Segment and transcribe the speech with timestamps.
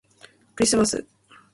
[0.55, 1.05] クリスマス